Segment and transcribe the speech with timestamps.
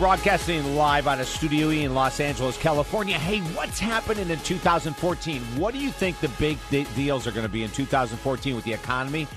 [0.00, 3.18] Broadcasting live out of Studio E in Los Angeles, California.
[3.18, 5.42] Hey, what's happening in 2014?
[5.58, 8.64] What do you think the big de- deals are going to be in 2014 with
[8.64, 9.28] the economy,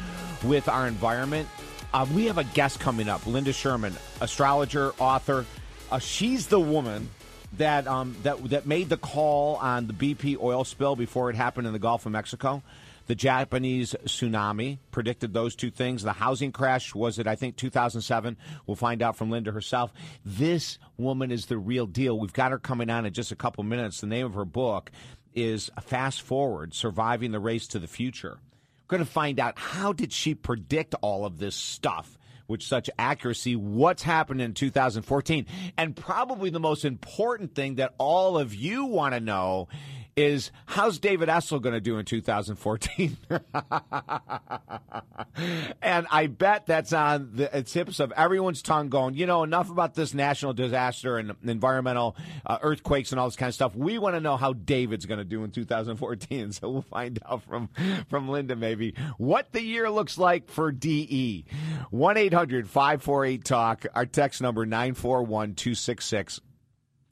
[0.42, 1.50] with our environment?
[1.94, 5.46] Uh, we have a guest coming up, Linda Schurman, astrologer, author.
[5.92, 7.10] Uh, she's the woman
[7.58, 11.68] that um, that that made the call on the BP oil spill before it happened
[11.68, 12.64] in the Gulf of Mexico.
[13.08, 16.04] The Japanese tsunami predicted those two things.
[16.04, 18.38] The housing crash was it, I think, 2007.
[18.66, 19.94] We'll find out from Linda herself.
[20.26, 22.18] This woman is the real deal.
[22.18, 24.02] We've got her coming on in just a couple minutes.
[24.02, 24.92] The name of her book
[25.34, 28.38] is Fast Forward Surviving the Race to the Future.
[28.84, 32.90] We're going to find out how did she predict all of this stuff with such
[33.00, 35.46] accuracy what's happened in 2014
[35.78, 39.70] and probably the most important thing that all of you want to know
[40.16, 43.18] is how's David Essel going to do in 2014?
[45.82, 49.96] and I bet that's on the tips of everyone's tongue going, you know, enough about
[49.96, 53.76] this national disaster and environmental uh, earthquakes and all this kind of stuff.
[53.76, 56.34] We want to know how David's going to do in 2014.
[56.54, 57.70] So we'll find out from,
[58.10, 61.46] from Linda maybe what the year looks like for DE.
[61.90, 66.42] 1 800 548 Talk, our text number 941 266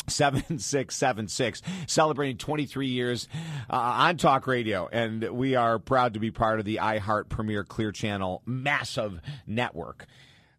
[0.07, 3.27] 7676 celebrating 23 years
[3.69, 4.87] uh, on talk radio.
[4.91, 10.05] And we are proud to be part of the iheart premier clear channel massive network.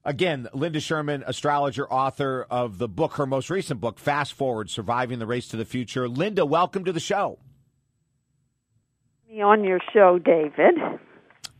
[0.04, 5.18] Again linda schurman astrologer author of the book her most recent book fast forward surviving
[5.18, 6.08] the race to the future.
[6.08, 7.38] Linda welcome to the show.
[9.30, 10.74] Me on your show david.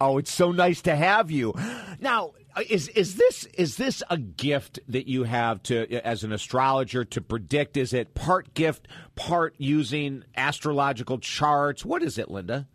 [0.00, 1.55] Oh it's so nice to have you.
[2.00, 2.33] Now
[2.69, 7.20] is is this is this a gift that you have to as an astrologer to
[7.20, 7.77] predict?
[7.77, 11.85] Is it part gift, part using astrological charts?
[11.85, 12.68] What is it, Linda?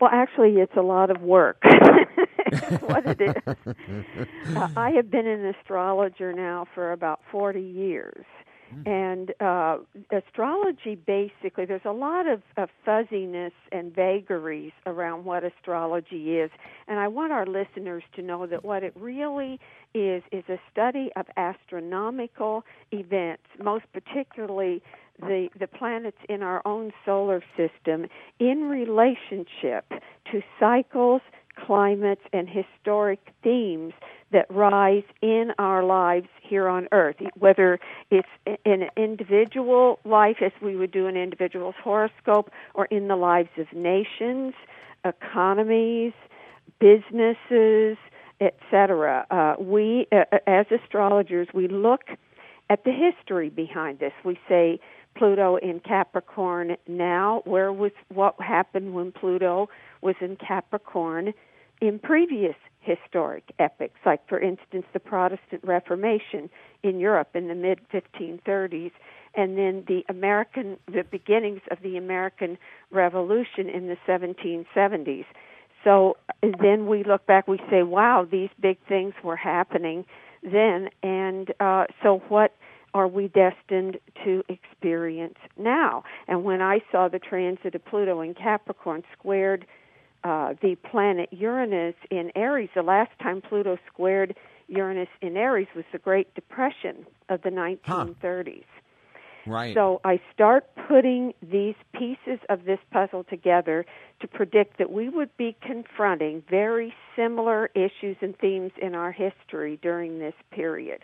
[0.00, 1.60] Well, actually, it's a lot of work.
[2.80, 3.56] what it is.
[4.56, 8.24] uh, I have been an astrologer now for about 40 years.
[8.86, 9.78] And uh,
[10.10, 16.50] astrology basically, there's a lot of, of fuzziness and vagaries around what astrology is.
[16.86, 19.60] And I want our listeners to know that what it really
[19.94, 24.82] is is a study of astronomical events, most particularly
[25.20, 28.06] the, the planets in our own solar system
[28.38, 29.90] in relationship
[30.30, 31.22] to cycles,
[31.66, 33.92] climates, and historic themes
[34.32, 37.78] that rise in our lives here on earth, whether
[38.10, 38.28] it's
[38.64, 43.48] in an individual life as we would do an individual's horoscope or in the lives
[43.56, 44.54] of nations,
[45.04, 46.12] economies,
[46.78, 47.96] businesses,
[48.40, 49.26] etc.
[49.30, 52.02] Uh, we, uh, as astrologers, we look
[52.70, 54.12] at the history behind this.
[54.24, 54.78] We say
[55.16, 57.42] Pluto in Capricorn now.
[57.44, 59.68] Where was what happened when Pluto
[60.02, 61.32] was in Capricorn
[61.80, 66.48] in previous historic epics, like, for instance, the Protestant Reformation
[66.82, 68.92] in Europe in the mid 1530s,
[69.34, 72.58] and then the American, the beginnings of the American
[72.90, 75.26] Revolution in the 1770s.
[75.84, 80.04] So then we look back, we say, wow, these big things were happening
[80.42, 82.54] then, and uh, so what
[82.94, 86.04] are we destined to experience now?
[86.26, 89.66] And when I saw the transit of Pluto in Capricorn squared
[90.24, 92.70] uh, the planet Uranus in Aries.
[92.74, 94.36] The last time Pluto squared
[94.68, 98.64] Uranus in Aries was the Great Depression of the 1930s.
[98.64, 98.64] Huh.
[99.46, 99.74] Right.
[99.74, 103.86] So I start putting these pieces of this puzzle together
[104.20, 109.78] to predict that we would be confronting very similar issues and themes in our history
[109.80, 111.00] during this period.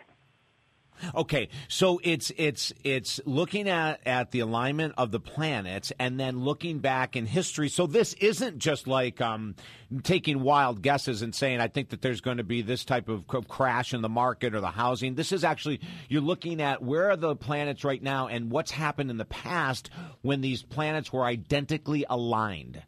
[1.13, 6.39] Okay, so it's it's it's looking at at the alignment of the planets and then
[6.39, 7.69] looking back in history.
[7.69, 9.55] So this isn't just like um,
[10.03, 13.27] taking wild guesses and saying I think that there's going to be this type of
[13.47, 15.15] crash in the market or the housing.
[15.15, 19.09] This is actually you're looking at where are the planets right now and what's happened
[19.09, 19.89] in the past
[20.21, 22.81] when these planets were identically aligned.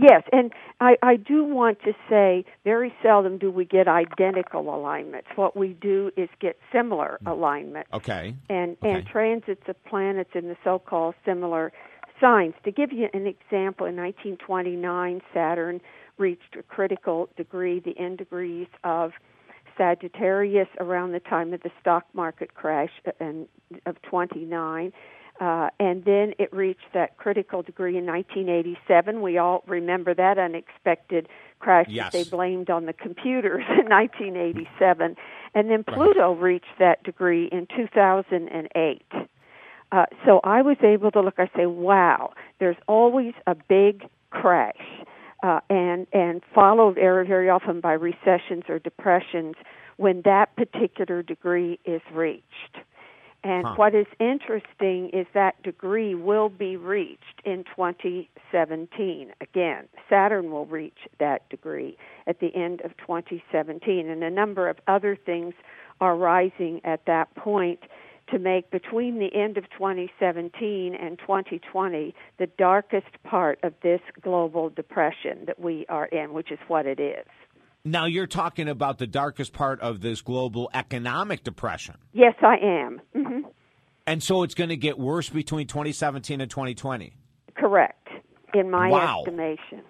[0.00, 0.50] Yes, and
[0.80, 5.28] I, I do want to say very seldom do we get identical alignments.
[5.36, 7.30] What we do is get similar mm.
[7.30, 7.90] alignments.
[7.92, 8.34] Okay.
[8.48, 8.92] And okay.
[8.92, 11.72] and transits of planets in the so-called similar
[12.20, 12.54] signs.
[12.64, 15.80] To give you an example, in 1929, Saturn
[16.16, 19.12] reached a critical degree, the end degrees of
[19.76, 23.48] Sagittarius around the time of the stock market crash and
[23.86, 24.92] of 29.
[25.40, 29.22] Uh, and then it reached that critical degree in 1987.
[29.22, 31.28] We all remember that unexpected
[31.60, 32.12] crash yes.
[32.12, 35.16] that they blamed on the computers in 1987.
[35.54, 36.42] And then Pluto right.
[36.42, 39.02] reached that degree in 2008.
[39.92, 41.34] Uh, so I was able to look.
[41.38, 44.76] I say, "Wow, there's always a big crash,"
[45.42, 49.56] uh, and and followed very very often by recessions or depressions
[49.96, 52.76] when that particular degree is reached.
[53.42, 53.74] And huh.
[53.76, 59.32] what is interesting is that degree will be reached in 2017.
[59.40, 61.96] Again, Saturn will reach that degree
[62.26, 65.54] at the end of 2017, and a number of other things
[66.00, 67.80] are rising at that point
[68.30, 74.68] to make between the end of 2017 and 2020 the darkest part of this global
[74.70, 77.26] depression that we are in, which is what it is.
[77.84, 81.96] Now you're talking about the darkest part of this global economic depression.
[82.12, 83.00] Yes, I am.
[83.16, 83.48] Mm-hmm.
[84.06, 87.14] And so it's going to get worse between 2017 and 2020.
[87.54, 88.08] Correct,
[88.54, 89.20] in my wow.
[89.20, 89.82] estimation.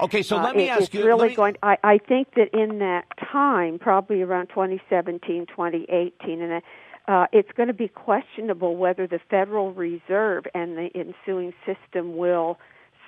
[0.00, 1.06] Okay, so uh, let me it, ask it's you.
[1.06, 1.56] Really me, going.
[1.62, 6.62] I, I think that in that time, probably around 2017, 2018, and
[7.06, 12.58] uh, it's going to be questionable whether the Federal Reserve and the ensuing system will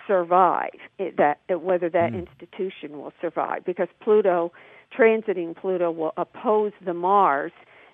[0.06, 2.26] survive that whether that mm.
[2.26, 4.52] institution will survive because Pluto
[4.96, 7.52] transiting Pluto will oppose the Mars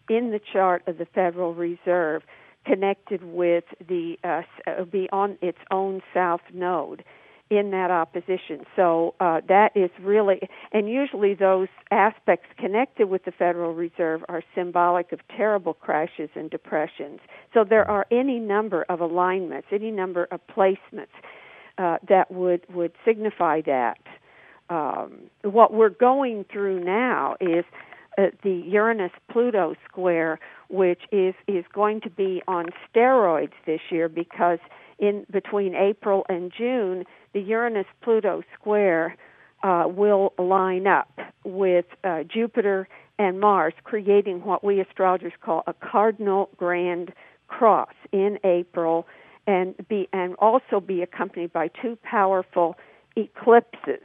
[0.08, 2.22] in the chart of the Federal Reserve
[2.66, 7.04] connected with the uh, uh, be on its own south node
[7.50, 8.64] in that opposition.
[8.76, 14.42] So uh, that is really, and usually those aspects connected with the Federal Reserve are
[14.54, 17.18] symbolic of terrible crashes and depressions.
[17.52, 21.08] So there are any number of alignments, any number of placements
[21.80, 23.98] uh, that would would signify that.
[24.68, 27.64] Um, what we're going through now is
[28.18, 30.38] uh, the Uranus Pluto square,
[30.68, 34.58] which is is going to be on steroids this year because
[34.98, 39.16] in between April and June, the Uranus Pluto square
[39.62, 42.88] uh, will line up with uh, Jupiter
[43.18, 47.12] and Mars, creating what we astrologers call a cardinal grand
[47.48, 49.06] cross in April
[49.46, 52.76] and be and also be accompanied by two powerful
[53.16, 54.04] eclipses.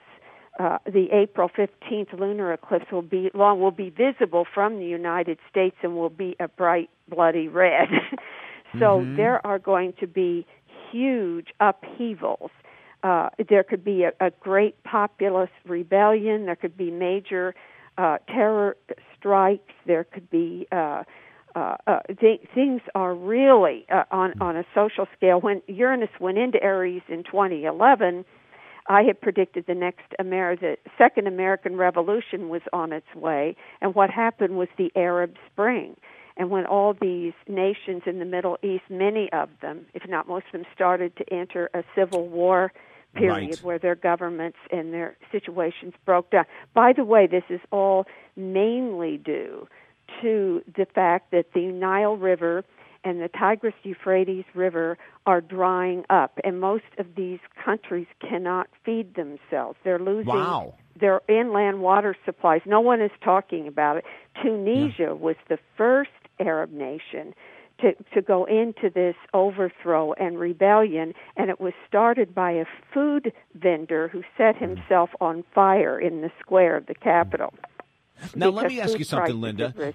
[0.58, 5.38] Uh, the April 15th lunar eclipse will be long will be visible from the United
[5.50, 7.90] States and will be a bright bloody red.
[8.74, 9.18] so mm-hmm.
[9.18, 10.46] there are going to be
[10.92, 12.52] huge upheavals.
[13.04, 16.46] Uh, there could be a, a great populist rebellion.
[16.46, 17.54] There could be major
[17.98, 18.78] uh, terror
[19.18, 19.74] strikes.
[19.86, 21.04] There could be uh,
[21.56, 25.40] uh, uh, th- things are really uh, on on a social scale.
[25.40, 28.26] When Uranus went into Aries in 2011,
[28.88, 33.96] I had predicted the next Amer- the second American Revolution was on its way, and
[33.96, 35.96] what happened was the Arab Spring.
[36.38, 40.48] And when all these nations in the Middle East, many of them, if not most
[40.48, 42.74] of them, started to enter a civil war
[43.16, 43.64] period right.
[43.64, 46.44] where their governments and their situations broke down.
[46.74, 48.06] By the way, this is all
[48.36, 49.70] mainly due
[50.22, 52.64] to the fact that the Nile River
[53.04, 59.16] and the Tigris Euphrates River are drying up, and most of these countries cannot feed
[59.16, 59.78] themselves.
[59.84, 60.74] They're losing wow.
[61.00, 62.62] their inland water supplies.
[62.66, 64.06] No one is talking about it.
[64.42, 65.12] Tunisia yeah.
[65.12, 66.10] was the first
[66.40, 67.34] Arab nation
[67.80, 73.34] to to go into this overthrow and rebellion and it was started by a food
[73.54, 74.66] vendor who set hmm.
[74.66, 77.54] himself on fire in the square of the capital
[78.36, 79.94] now, let me ask you something, Linda.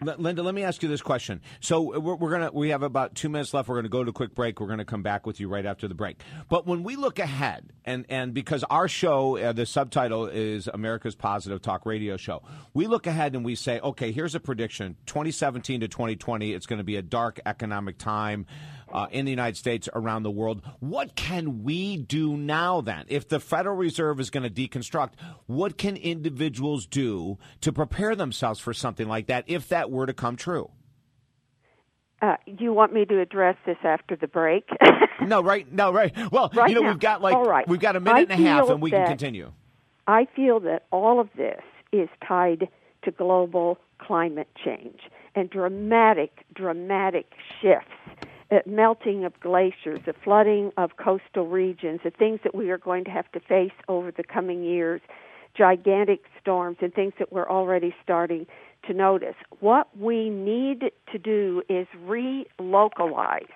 [0.00, 1.40] Linda, let me ask you this question.
[1.60, 3.68] So uh, we're, we're, gonna we have about two minutes left.
[3.68, 4.60] We're gonna go to a quick break.
[4.60, 6.20] We're gonna come back with you right after the break.
[6.48, 11.16] But when we look ahead, and and because our show, uh, the subtitle is America's
[11.16, 12.42] Positive Talk Radio Show,
[12.74, 16.78] we look ahead and we say, okay, here's a prediction: 2017 to 2020, it's going
[16.78, 18.46] to be a dark economic time
[18.92, 20.62] uh, in the United States, around the world.
[20.80, 23.04] What can we do now then?
[23.08, 25.12] If the Federal Reserve is going to deconstruct,
[25.46, 30.14] what can individuals do to prepare themselves for something like that if that were to
[30.14, 30.70] come true?
[32.20, 34.68] Uh, you want me to address this after the break?
[35.20, 36.12] no, right, no, right.
[36.32, 36.88] Well, right you know, now.
[36.88, 37.68] we've got like right.
[37.68, 39.52] we've got a minute I and a half, and we that, can continue.
[40.08, 42.68] I feel that all of this is tied
[43.04, 45.00] to global climate change
[45.34, 47.26] and dramatic, dramatic
[47.60, 47.92] shifts
[48.66, 53.10] melting of glaciers, the flooding of coastal regions, the things that we are going to
[53.10, 55.00] have to face over the coming years,
[55.56, 58.46] gigantic storms, and things that we're already starting
[58.86, 59.34] to notice.
[59.60, 63.48] What we need to do is relocalize.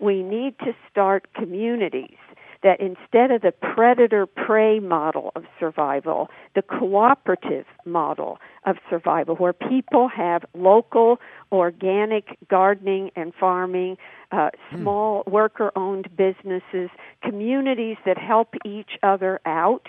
[0.00, 2.16] We need to start communities
[2.64, 9.52] that instead of the predator prey model of survival, the cooperative model of survival, where
[9.52, 11.20] people have local
[11.52, 13.96] organic gardening and farming,
[14.32, 14.80] uh, hmm.
[14.80, 15.30] small mm.
[15.30, 16.88] worker owned businesses,
[17.22, 19.86] communities that help each other out.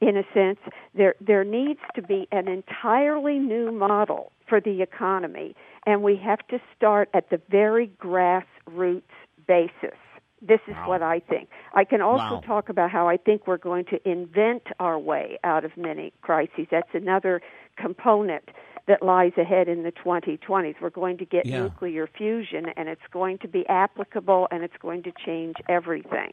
[0.00, 0.58] In a sense,
[0.94, 5.54] there there needs to be an entirely new model for the economy,
[5.86, 9.02] and we have to start at the very grassroots
[9.46, 9.98] basis
[10.42, 10.88] This is Wow.
[10.88, 11.48] what I think.
[11.74, 12.40] I can also Wow.
[12.44, 16.66] talk about how I think we're going to invent our way out of many crises.
[16.70, 17.42] That's another
[17.76, 18.50] component
[18.86, 20.76] that lies ahead in the 2020s.
[20.80, 21.62] We're going to get Yeah.
[21.64, 26.30] nuclear fusion, and it's going to be applicable, and it's going to change everything.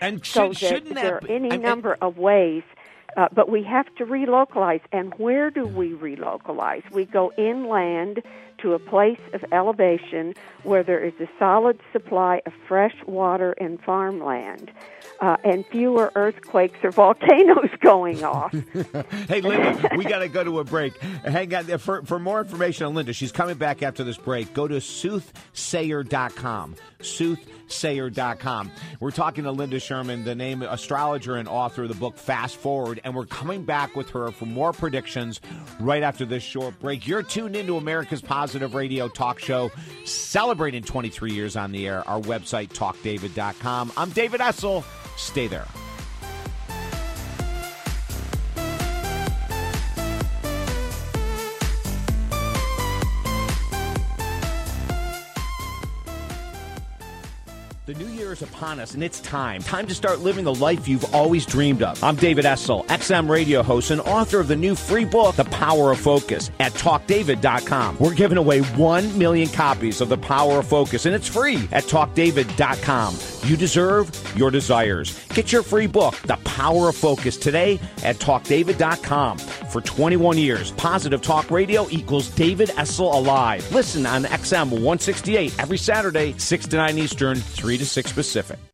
[0.00, 2.64] And So should, there, shouldn't there that are be- any I mean, number of ways,
[3.16, 4.80] uh, but we have to relocalize.
[4.90, 6.82] And where do we relocalize?
[6.90, 8.20] We go inland
[8.64, 13.78] to a place of elevation where there is a solid supply of fresh water and
[13.82, 14.70] farmland,
[15.20, 18.54] uh, and fewer earthquakes or volcanoes going off.
[19.28, 20.96] Hey, Linda, we got to go to a break.
[20.98, 21.78] Hang on.
[21.78, 24.52] For, for more information on Linda, she's coming back after this break.
[24.54, 26.76] Go to soothsayer.com.
[27.00, 28.70] Soothsayer.com.
[29.00, 33.00] We're talking to Linda Schurman, the name astrologer and author of the book Fast Forward,
[33.04, 35.40] and we're coming back with her for more predictions
[35.80, 37.06] right after this short break.
[37.06, 39.70] You're tuned into America's Positive Radio Talk Show,
[40.04, 42.06] celebrating 23 years on the air.
[42.08, 43.92] Our website, talkdavid.com.
[43.96, 44.84] I'm David Essel.
[45.16, 45.66] Stay there.
[58.34, 59.62] Is upon us, and it's time.
[59.62, 62.02] Time to start living the life you've always dreamed of.
[62.02, 65.92] I'm David Essel, XM radio host and author of the new free book, The Power
[65.92, 67.98] of Focus, at TalkDavid.com.
[67.98, 71.84] We're giving away 1 million copies of The Power of Focus, and it's free at
[71.84, 73.16] TalkDavid.com.
[73.44, 75.24] You deserve your desires.
[75.28, 79.38] Get your free book, The Power of Focus, today at TalkDavid.com.
[79.38, 83.70] For 21 years, Positive Talk Radio equals David Essel Alive.
[83.72, 88.73] Listen on XM 168 every Saturday, 6 to 9 Eastern, 3 to 6 Pacific.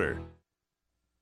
[0.01, 0.30] order.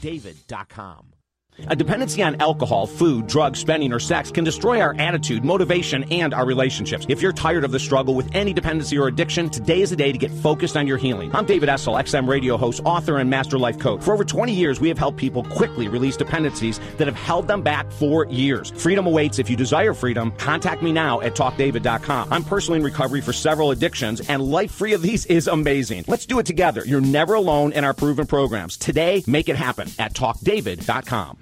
[0.00, 1.11] TalkDavid.com.
[1.68, 6.32] A dependency on alcohol, food, drugs, spending, or sex can destroy our attitude, motivation, and
[6.32, 7.04] our relationships.
[7.08, 10.12] If you're tired of the struggle with any dependency or addiction, today is the day
[10.12, 11.34] to get focused on your healing.
[11.34, 14.02] I'm David Essel, XM radio host, author, and master life coach.
[14.02, 17.62] For over 20 years, we have helped people quickly release dependencies that have held them
[17.62, 18.70] back for years.
[18.70, 19.38] Freedom awaits.
[19.38, 22.32] If you desire freedom, contact me now at talkdavid.com.
[22.32, 26.04] I'm personally in recovery for several addictions, and life free of these is amazing.
[26.08, 26.82] Let's do it together.
[26.86, 28.76] You're never alone in our proven programs.
[28.78, 31.41] Today, make it happen at talkdavid.com.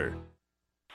[0.01, 0.30] water.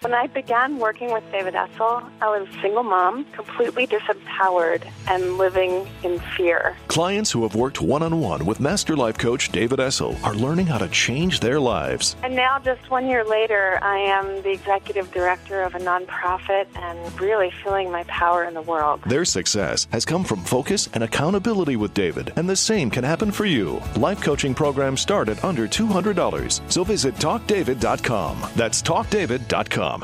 [0.07, 5.37] When I began working with David Essel, I was a single mom, completely disempowered and
[5.37, 6.77] living in fear.
[6.87, 10.67] Clients who have worked one on one with Master Life Coach David Essel are learning
[10.67, 12.15] how to change their lives.
[12.23, 17.21] And now, just one year later, I am the executive director of a nonprofit and
[17.21, 19.03] really feeling my power in the world.
[19.07, 23.33] Their success has come from focus and accountability with David, and the same can happen
[23.33, 23.83] for you.
[23.97, 28.51] Life coaching programs start at under $200, so visit talkdavid.com.
[28.55, 29.96] That's talkdavid.com.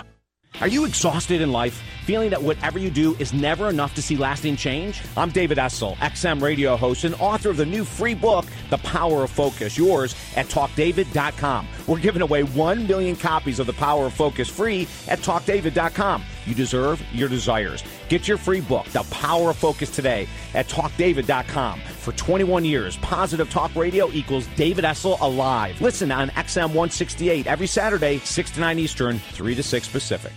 [0.60, 4.16] Are you exhausted in life, feeling that whatever you do is never enough to see
[4.16, 5.00] lasting change?
[5.16, 9.24] I'm David Essel, XM radio host and author of the new free book, The Power
[9.24, 11.66] of Focus, yours at talkdavid.com.
[11.88, 16.22] We're giving away 1 million copies of The Power of Focus free at talkdavid.com.
[16.46, 17.84] You deserve your desires.
[18.08, 21.80] Get your free book, The Power of Focus, today at talkdavid.com.
[21.80, 25.80] For 21 years, Positive Talk Radio equals David Essel alive.
[25.80, 30.32] Listen on XM 168 every Saturday, 6 to 9 Eastern, 3 to 6 Pacific.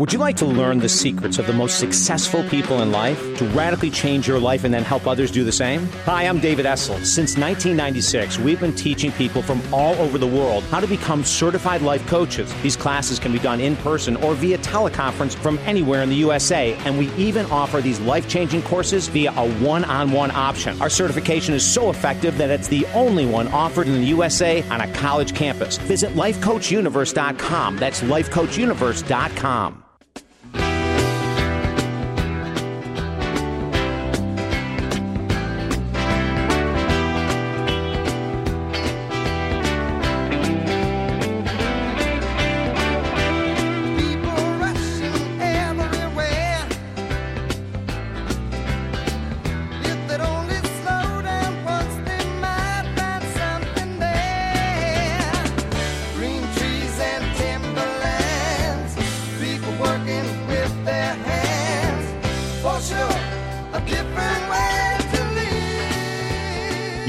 [0.00, 3.44] Would you like to learn the secrets of the most successful people in life to
[3.46, 5.88] radically change your life and then help others do the same?
[6.04, 7.04] Hi, I'm David Essel.
[7.04, 11.82] Since 1996, we've been teaching people from all over the world how to become certified
[11.82, 12.54] life coaches.
[12.62, 16.74] These classes can be done in person or via teleconference from anywhere in the USA,
[16.84, 20.80] and we even offer these life changing courses via a one on one option.
[20.80, 24.80] Our certification is so effective that it's the only one offered in the USA on
[24.80, 25.76] a college campus.
[25.76, 27.78] Visit lifecoachuniverse.com.
[27.78, 29.86] That's lifecoachuniverse.com.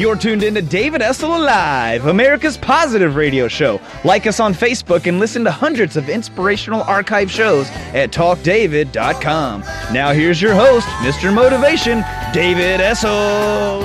[0.09, 3.79] You're tuned in to David Essel Alive, America's positive radio show.
[4.03, 9.61] Like us on Facebook and listen to hundreds of inspirational archive shows at talkdavid.com.
[9.93, 11.31] Now here's your host, Mr.
[11.31, 13.83] Motivation, David Essel.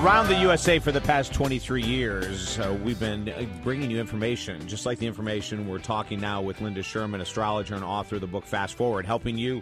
[0.00, 4.64] Around the USA for the past 23 years, uh, we've been uh, bringing you information,
[4.68, 8.28] just like the information we're talking now with Linda Schurman, astrologer and author of the
[8.28, 9.60] book Fast Forward, helping you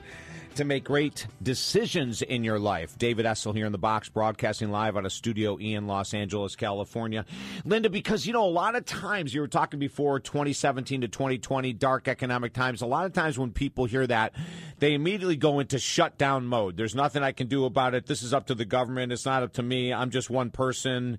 [0.57, 2.97] to make great decisions in your life.
[2.99, 6.57] David Essel here in the box, broadcasting live out of Studio E in Los Angeles,
[6.57, 7.25] California.
[7.65, 11.73] Linda, because, you know, a lot of times you were talking before 2017 to 2020,
[11.73, 12.83] dark economic times.
[12.83, 14.33] A lot of times when people hear that,
[14.79, 16.77] they immediately go into shutdown mode.
[16.77, 18.07] There's nothing I can do about it.
[18.07, 19.13] This is up to the government.
[19.13, 19.93] It's not up to me.
[19.93, 21.19] I'm just one person.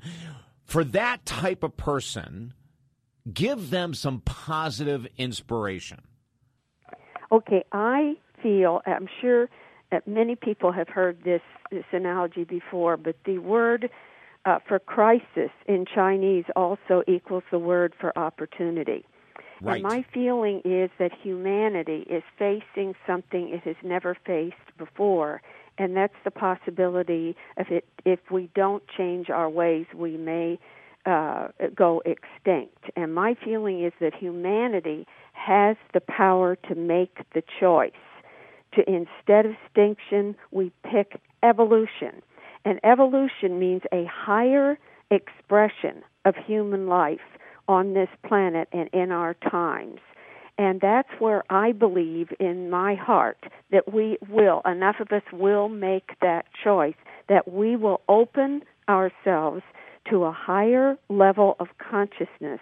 [0.66, 2.54] For that type of person,
[3.32, 6.02] give them some positive inspiration.
[7.32, 9.50] Okay, I feel, I'm sure
[9.92, 13.90] that many people have heard this, this analogy before, but the word
[14.46, 19.06] uh, for crisis in Chinese also equals the word for opportunity.
[19.62, 19.76] Right.
[19.76, 25.42] And my feeling is that humanity is facing something it has never faced before,
[25.78, 27.86] and that's the possibility of it.
[28.04, 30.60] If we don't change our ways, we may
[31.06, 32.92] uh, go extinct.
[32.96, 37.92] And my feeling is that humanity has the power to make the choice
[38.76, 42.22] to instead of extinction, we pick evolution.
[42.66, 44.78] And evolution means a higher
[45.12, 47.20] expression of human life
[47.68, 50.00] on this planet and in our times.
[50.58, 55.68] And that's where I believe in my heart that we will, enough of us will
[55.68, 56.96] make that choice,
[57.28, 59.64] that we will open ourselves
[60.10, 62.60] to a higher level of consciousness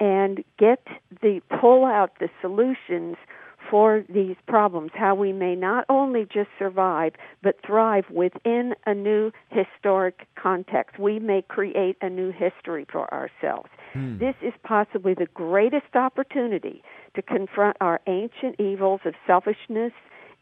[0.00, 0.86] and get
[1.22, 3.16] the, pull out the solutions
[3.70, 9.32] for these problems, how we may not only just survive, but thrive within a new
[9.50, 10.98] historic context.
[10.98, 13.68] We may create a new history for ourselves.
[13.92, 14.18] Hmm.
[14.18, 16.82] This is possibly the greatest opportunity
[17.14, 19.92] to confront our ancient evils of selfishness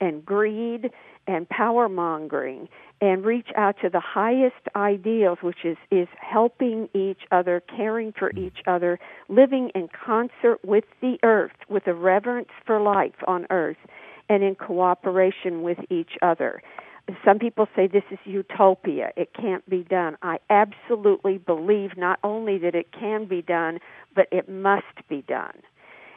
[0.01, 0.91] and greed
[1.27, 2.69] and power mongering
[3.01, 8.31] and reach out to the highest ideals, which is, is helping each other, caring for
[8.31, 8.47] mm.
[8.47, 13.77] each other, living in concert with the earth, with a reverence for life on earth,
[14.29, 16.63] and in cooperation with each other.
[17.25, 19.11] Some people say this is utopia.
[19.17, 20.17] It can't be done.
[20.23, 23.79] I absolutely believe not only that it can be done,
[24.15, 25.61] but it must be done.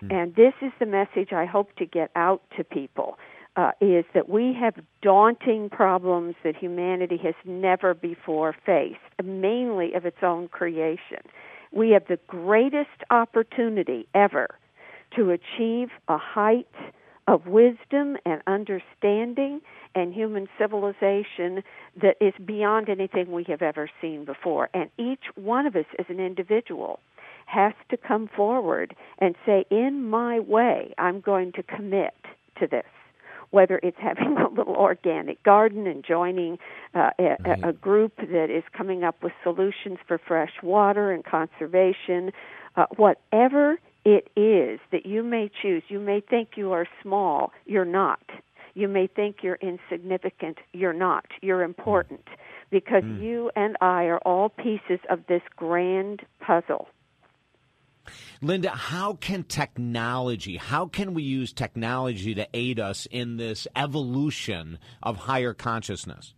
[0.01, 0.13] Mm.
[0.13, 3.17] And this is the message I hope to get out to people
[3.57, 10.05] uh, is that we have daunting problems that humanity has never before faced, mainly of
[10.05, 11.19] its own creation.
[11.71, 14.47] We have the greatest opportunity ever
[15.15, 16.67] to achieve a height
[17.27, 19.59] of wisdom and understanding
[19.95, 21.63] and human civilization
[21.99, 24.69] that is beyond anything we have ever seen before.
[24.73, 26.99] And each one of us as an individual
[27.47, 32.13] has to come forward and say, in my way, I'm going to commit
[32.59, 32.85] to this
[33.51, 36.57] whether it's having a little organic garden and joining
[36.93, 37.59] uh, a, Right.
[37.63, 42.31] a group that is coming up with solutions for fresh water and conservation,
[42.75, 45.83] uh, whatever it is that you may choose.
[45.89, 48.21] You may think you are small, you're not.
[48.73, 51.25] You may think you're insignificant, you're not.
[51.41, 52.21] You're important
[52.69, 56.87] because you and I are all pieces of this grand puzzle.
[58.41, 64.79] Linda, how can technology, how can we use technology to aid us in this evolution
[65.03, 66.33] of higher consciousness?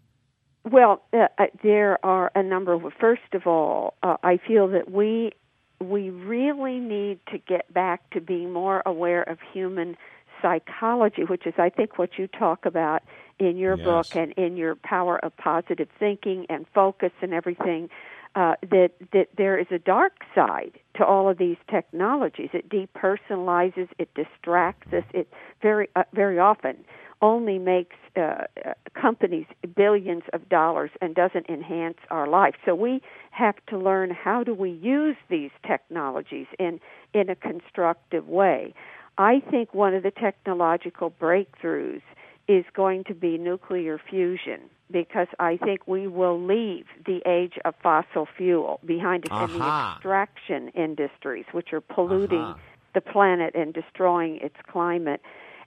[0.63, 1.27] Well, uh,
[1.63, 2.82] there are a number of.
[2.99, 5.32] First of all, uh, I feel that we
[5.82, 9.95] we really need to get back to being more aware of human
[10.41, 13.03] psychology, which is, I think, what you talk about
[13.39, 13.86] in your Yes.
[13.86, 17.89] book and in your power of positive thinking and focus and everything.
[18.39, 22.49] Uh, that that there is a dark side to all of these technologies.
[22.54, 25.04] It depersonalizes, it distracts us.
[25.13, 25.28] It
[25.62, 26.78] very uh, very often
[27.21, 28.21] only makes uh,
[28.65, 32.56] uh, companies billions of dollars and doesn't enhance our life.
[32.65, 36.80] So we have to learn how do we use these technologies in
[37.13, 38.73] in a constructive way.
[39.17, 42.04] I think one of the technological breakthroughs
[42.49, 44.59] is going to be nuclear fusion
[44.91, 49.91] because I think we will leave the age of fossil fuel behind us in the
[49.93, 52.59] extraction industries, which are polluting Aha.
[52.95, 55.21] the planet and destroying its climate.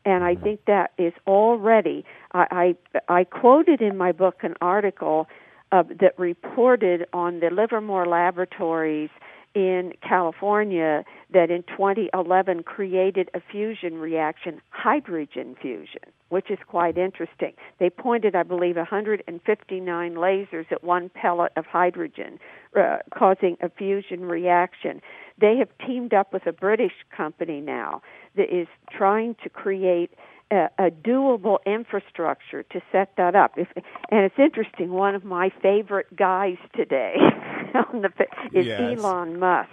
[0.05, 2.05] And I think that is already.
[2.33, 2.75] I
[3.09, 5.29] I, I quoted in my book an article
[5.71, 9.11] uh, that reported on the Livermore Laboratories
[9.55, 17.53] in California that in 2011 created a fusion reaction, hydrogen fusion, which is quite interesting.
[17.79, 22.39] They pointed, I believe, 159 lasers at one pellet of hydrogen,
[22.79, 25.03] uh, causing a fusion reaction.
[25.41, 28.03] They have teamed up with a British company now
[28.37, 30.11] that is trying to create
[30.51, 33.53] a, a doable infrastructure to set that up.
[33.57, 33.69] If,
[34.11, 34.93] and it's interesting.
[34.93, 37.17] One of my favorite guys today
[37.75, 38.11] on the
[38.53, 38.99] is Yes.
[38.99, 39.69] Elon Musk.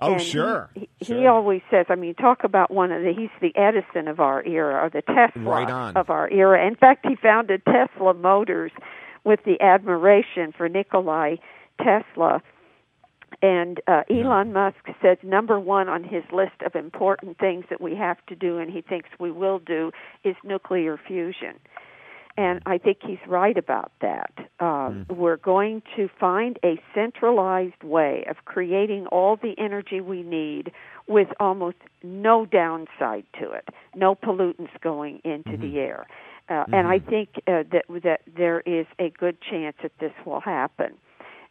[0.00, 0.70] Oh, And sure.
[0.74, 1.18] He, Sure.
[1.18, 4.44] he always says, I mean, talk about one of the, he's the Edison of our
[4.44, 5.96] era, or the Tesla Right on.
[5.96, 6.64] of our era.
[6.66, 8.70] In fact, he founded Tesla Motors
[9.24, 11.36] with the admiration for Nikolai
[11.82, 12.42] Tesla.
[13.42, 17.94] And uh, Elon Musk says number one on his list of important things that we
[17.96, 19.90] have to do, and he thinks we will do,
[20.24, 21.54] is nuclear fusion.
[22.38, 24.32] And I think he's right about that.
[24.60, 30.70] Um, We're going to find a centralized way of creating all the energy we need
[31.08, 36.06] with almost no downside to it, no pollutants going into the air.
[36.48, 40.40] Uh, And I think uh, that that there is a good chance that this will
[40.40, 40.94] happen.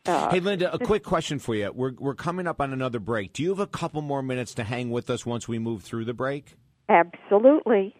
[0.05, 1.69] Uh, Hey, Linda, a quick question for you.
[1.73, 3.33] We're, we're coming up on another break.
[3.33, 6.05] Do you have a couple more minutes to hang with us once we move through
[6.05, 6.55] the break?
[6.89, 7.93] absolutely.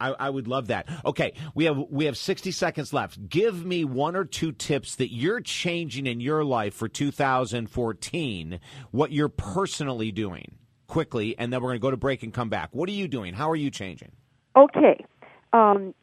[0.00, 0.88] I, I, would love that.
[1.04, 3.28] Okay, we have we have sixty seconds left.
[3.28, 8.60] Give me one or two tips that you're changing in your life for 2014.
[8.90, 12.48] What you're personally doing quickly, and then we're going to go to break and come
[12.48, 12.70] back.
[12.72, 13.34] What are you doing?
[13.34, 14.12] How are you changing?
[14.56, 15.04] Okay.
[15.52, 15.94] Um,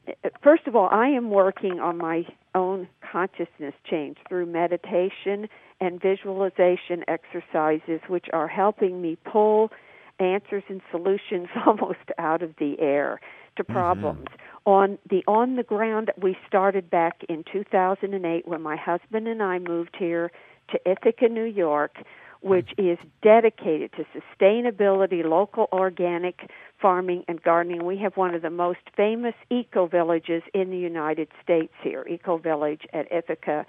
[0.43, 5.47] first of all, I am working on my own consciousness change through meditation
[5.81, 9.71] and visualization exercises, which are helping me pull
[10.19, 13.19] answers and solutions almost out of the air
[13.59, 14.27] to problems.
[14.65, 19.59] On the on the ground, we started back in 2008 when my husband and I
[19.59, 20.31] moved here
[20.71, 21.97] to Ithaca, New York,
[22.41, 26.49] which is dedicated to sustainability, local organic
[26.81, 27.85] farming and gardening.
[27.85, 32.37] We have one of the most famous eco villages in the United States here, Eco
[32.37, 33.65] Village at Ithaca.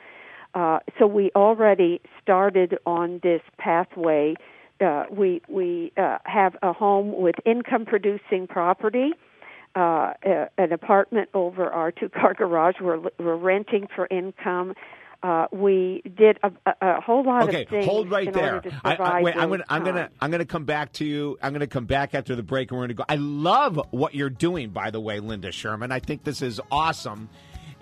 [0.54, 4.34] Uh, so we already started on this pathway.
[4.80, 9.12] Uh, we we uh, have a home with income producing property.
[9.76, 9.78] Uh,
[10.26, 12.74] uh, an apartment over our two car garage.
[12.80, 14.74] We're, we're renting for income.
[15.22, 18.62] Uh, we did a, a, a whole lot Okay, of things hold right there.
[18.82, 20.08] I, I, wait, I'm gonna, I'm gonna.
[20.20, 21.38] I'm gonna come back to you.
[21.42, 23.04] I'm gonna come back after the break, and we're gonna go.
[23.08, 25.92] I love what you're doing, by the way, Linda Schurman.
[25.92, 27.28] I think this is awesome.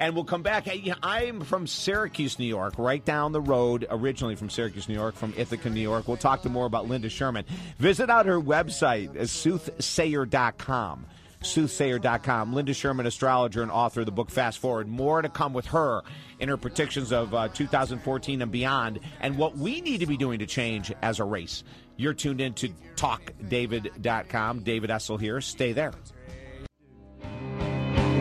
[0.00, 0.68] And we'll come back.
[1.02, 5.34] I'm from Syracuse, New York, right down the road, originally from Syracuse, New York, from
[5.36, 6.06] Ithaca, New York.
[6.06, 7.44] We'll talk to more about Linda Schurman.
[7.78, 11.06] Visit out her website, soothsayer.com.
[11.42, 12.52] Soothsayer.com.
[12.52, 14.88] Linda Schurman, astrologer and author of the book Fast Forward.
[14.88, 16.02] More to come with her
[16.40, 20.38] in her predictions of uh, 2014 and beyond, and what we need to be doing
[20.40, 21.64] to change as a race.
[21.96, 24.60] You're tuned in to TalkDavid.com.
[24.60, 25.40] David Essel here.
[25.40, 25.92] Stay there.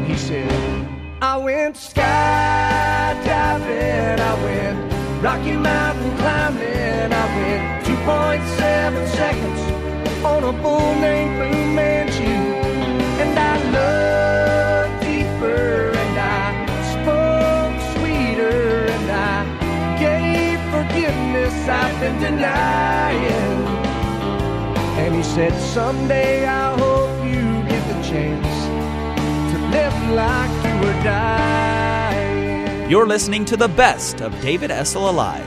[0.05, 0.87] He said,
[1.21, 1.99] I went skydiving,
[4.19, 9.61] I went Rocky Mountain climbing, I went 2.7 seconds
[10.23, 11.56] on a bull named
[22.19, 23.67] denying.
[24.97, 31.03] And he said, Someday I hope you get the chance to live like you were
[31.03, 32.89] dying.
[32.89, 35.45] You're listening to the best of David Essel Alive.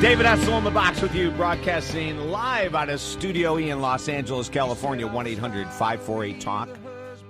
[0.00, 4.08] David Essel in the box with you, broadcasting live out of Studio E in Los
[4.08, 5.06] Angeles, California.
[5.06, 6.68] 1 800 548 Talk.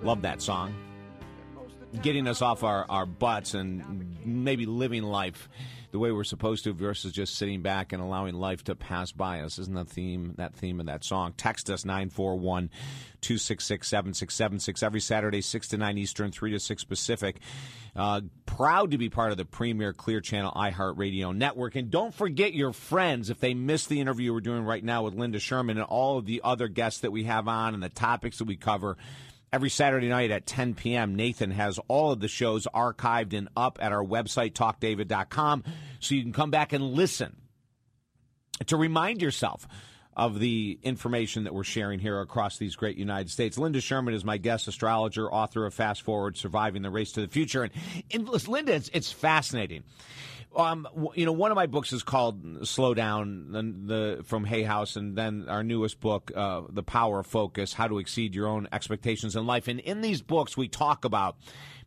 [0.03, 0.75] Love that song.
[2.01, 5.49] Getting us off our, our butts and maybe living life
[5.91, 9.41] the way we're supposed to versus just sitting back and allowing life to pass by
[9.41, 9.59] us.
[9.59, 11.35] Isn't that theme that theme of that song?
[11.37, 12.71] Text us 941
[13.21, 17.41] 266 7676 every Saturday, 6 to 9 Eastern, 3 to 6 Pacific.
[17.97, 21.75] Uh, proud to be part of the premier Clear Channel iHeartRadio network.
[21.75, 25.15] And don't forget your friends if they missed the interview we're doing right now with
[25.15, 28.39] Linda Schurman and all of the other guests that we have on and the topics
[28.39, 28.97] that we cover.
[29.53, 33.79] Every Saturday night at 10 p.m., Nathan has all of the shows archived and up
[33.83, 35.65] at our website, talkdavid.com,
[35.99, 37.37] so you can come back and listen
[38.67, 39.67] to remind yourself
[40.17, 43.57] of the information that we're sharing here across these great United States.
[43.57, 47.29] Linda Schurman is my guest astrologer, author of Fast Forward, Surviving the Race to the
[47.29, 47.63] Future.
[47.65, 47.73] And,
[48.13, 49.85] and Linda, it's, it's fascinating.
[50.57, 54.63] Um, you know, one of my books is called "Slow Down," the, the from Hay
[54.65, 58.49] House, and then our newest book, uh, "The Power of Focus: How to Exceed Your
[58.49, 61.37] Own Expectations in Life." And in these books, we talk about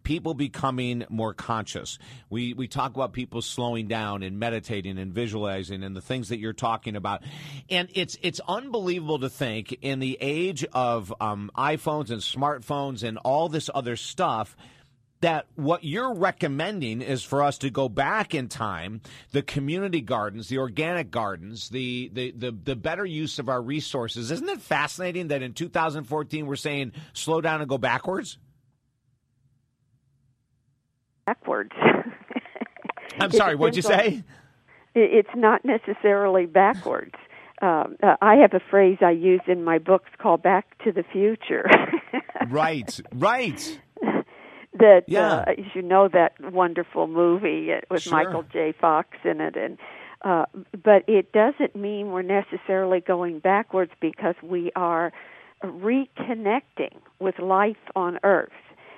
[0.03, 1.97] people becoming more conscious.
[2.29, 6.39] We we talk about people slowing down and meditating and visualizing and the things that
[6.39, 7.23] you're talking about.
[7.69, 13.17] And it's it's unbelievable to think in the age of um, iPhones and smartphones and
[13.19, 14.55] all this other stuff
[15.23, 18.99] that what you're recommending is for us to go back in time,
[19.31, 24.31] the community gardens, the organic gardens, the, the, the, the, better use of our resources.
[24.31, 28.37] Isn't it fascinating that in 2014 we're saying slow down and go backwards?
[31.25, 31.71] Backwards.
[33.19, 34.25] I'm sorry, what'd you say?
[34.93, 37.15] It's not necessarily backwards.
[37.61, 41.03] Um, uh, I have a phrase I use in my books called "Back to the
[41.13, 41.69] Future."
[42.49, 43.79] right, right
[44.75, 45.45] that yeah.
[45.47, 48.13] uh, you know that wonderful movie with sure.
[48.13, 48.73] Michael J.
[48.79, 49.77] Fox in it, and
[50.23, 55.11] uh, but it doesn't mean we're necessarily going backwards because we are
[55.63, 58.51] reconnecting with life on Earth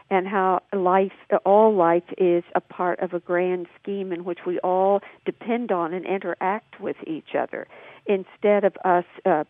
[0.09, 1.11] and how life,
[1.45, 5.93] all life, is a part of a grand scheme in which we all depend on
[5.93, 7.67] and interact with each other
[8.05, 9.43] instead of us uh,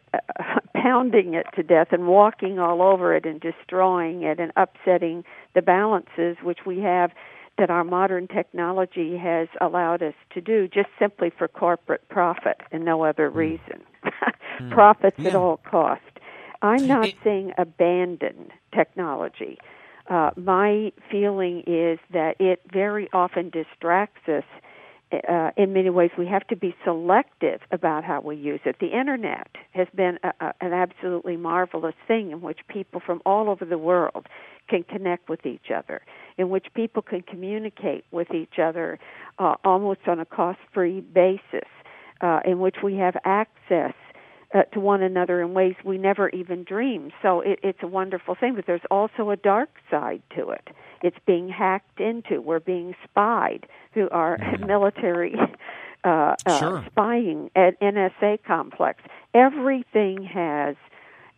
[0.85, 5.23] pounding it to death and walking all over it and destroying it and upsetting
[5.55, 7.09] the balances which we have
[7.57, 12.85] that our modern technology has allowed us to do just simply for corporate profit and
[12.85, 13.37] no other hmm.
[13.37, 13.81] reason.
[14.59, 14.71] mm.
[14.71, 15.29] Profits yeah.
[15.29, 16.01] at all cost.
[16.61, 19.57] I'm not it, saying abandon technology.
[20.07, 24.43] Uh, my feeling is that it very often distracts us
[25.11, 28.77] uh, in many ways, we have to be selective about how we use it.
[28.79, 33.49] The internet has been a, a, an absolutely marvelous thing in which people from all
[33.49, 34.27] over the world
[34.67, 36.01] can connect with each other,
[36.37, 38.97] in which people can communicate with each other
[39.37, 41.69] uh, almost on a cost free basis,
[42.21, 43.93] uh, in which we have access
[44.55, 47.11] uh, to one another in ways we never even dreamed.
[47.21, 50.69] So it, it's a wonderful thing, but there's also a dark side to it.
[51.03, 52.41] It's being hacked into.
[52.41, 54.65] We're being spied through our mm-hmm.
[54.67, 55.35] military
[56.03, 56.85] uh, uh, sure.
[56.89, 59.01] spying at NSA complex.
[59.33, 60.75] Everything has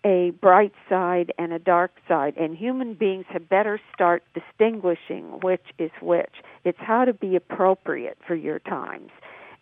[0.06, 5.64] a bright side and a dark side, and human beings had better start distinguishing which
[5.80, 6.36] is which.
[6.64, 9.10] It's how to be appropriate for your times.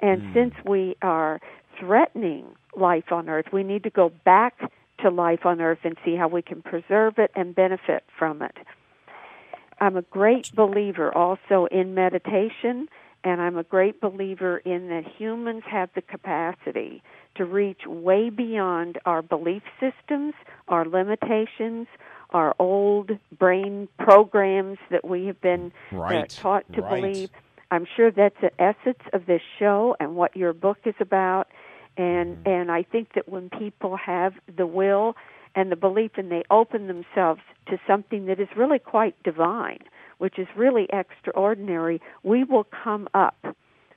[0.02, 0.34] And mm.
[0.34, 1.39] since we are
[1.80, 3.46] threatening life on earth.
[3.52, 7.18] We need to go back to life on earth and see how we can preserve
[7.18, 8.56] it and benefit from it.
[9.80, 12.88] I'm a great believer also in meditation,
[13.24, 17.04] and I'm a great believer in that humans have the capacity
[17.36, 20.34] to reach way beyond our belief systems,
[20.70, 21.88] our limitations,
[22.30, 26.24] our old brain programs that we have been uh, right.
[26.24, 27.02] uh, taught to right.
[27.02, 27.30] believe.
[27.72, 31.48] I'm sure that's the essence of this show and what your book is about
[31.97, 32.49] and mm-hmm.
[32.49, 35.15] and I think that when people have the will
[35.55, 39.79] and the belief and they open themselves to something that is really quite divine,
[40.17, 43.38] which is really extraordinary, we will come up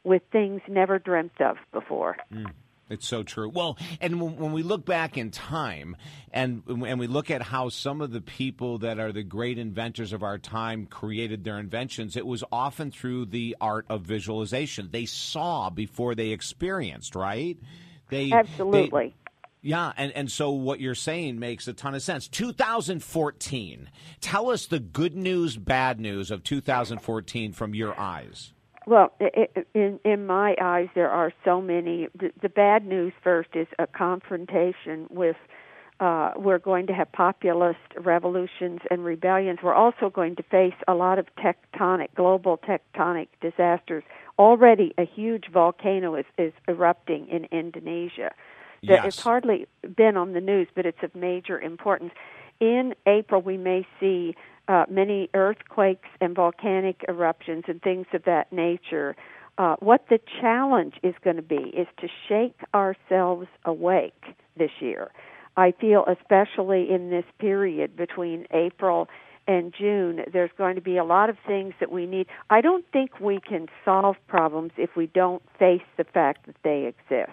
[0.04, 2.16] with things never dreamt of before.
[2.32, 2.52] Mm.
[2.90, 3.50] It's so true.
[3.50, 5.96] Well, and when we look back in time
[6.32, 10.12] and and we look at how some of the people that are the great inventors
[10.12, 14.88] of our time created their inventions, it was often through the art of visualization.
[14.90, 17.58] They saw before they experienced, right?
[18.09, 19.09] They absolutely.
[19.09, 19.14] They,
[19.61, 22.29] yeah, and, and so what you're saying makes a ton of sense.
[22.29, 23.90] 2014.
[24.21, 28.53] Tell us the good news, bad news of 2014 from your eyes.
[28.87, 29.12] Well,
[29.75, 32.09] in in my eyes, there are so many.
[32.18, 35.37] The, the bad news first is a confrontation with.
[36.01, 39.59] Uh, we're going to have populist revolutions and rebellions.
[39.61, 44.05] We're also going to face a lot of tectonic, global tectonic disasters
[44.38, 48.33] already a huge volcano is, is erupting in Indonesia.
[48.81, 49.05] Yes.
[49.07, 52.12] It's hardly been on the news, but it's of major importance.
[52.61, 54.37] In April, we may see
[54.68, 59.16] uh, many earthquakes and volcanic eruptions and things of that nature
[59.59, 65.11] uh, what the challenge is going to be is to shake ourselves awake this year.
[65.57, 69.09] I feel especially in this period between April
[69.48, 72.26] and June, there's going to be a lot of things that we need.
[72.50, 76.84] I don't think we can solve problems if we don't face the fact that they
[76.87, 77.32] exist.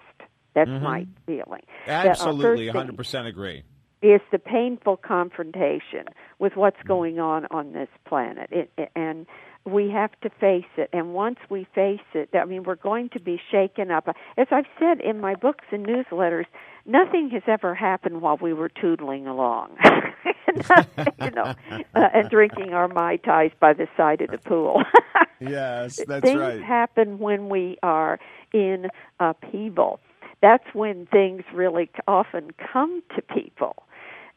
[0.55, 0.81] That's Mhm.
[0.81, 1.63] my feeling.
[1.85, 3.63] Absolutely, first 100% agree.
[4.01, 6.05] It's the painful confrontation
[6.39, 9.25] with what's going on on this planet it- and
[9.65, 13.19] we have to face it and once we face it i mean we're going to
[13.19, 16.45] be shaken up as i've said in my books and newsletters
[16.85, 19.75] nothing has ever happened while we were tootling along
[21.19, 21.53] you know
[21.95, 24.83] uh, and drinking our mai tais by the side of the pool
[25.39, 26.63] Yes, that's things right.
[26.63, 28.19] happen when we are
[28.53, 28.87] in
[29.19, 29.99] upheaval.
[30.41, 33.75] That's when things really often come to people.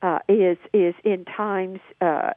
[0.01, 2.31] Uh, is is in times uh,